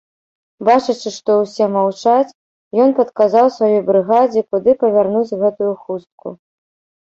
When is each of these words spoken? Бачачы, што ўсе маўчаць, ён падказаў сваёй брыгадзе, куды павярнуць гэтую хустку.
Бачачы, 0.69 1.09
што 1.17 1.31
ўсе 1.41 1.67
маўчаць, 1.75 2.35
ён 2.85 2.89
падказаў 3.01 3.53
сваёй 3.61 3.79
брыгадзе, 3.93 4.41
куды 4.51 4.71
павярнуць 4.83 5.35
гэтую 5.47 5.73
хустку. 5.87 6.27